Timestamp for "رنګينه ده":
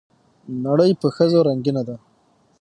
1.47-1.95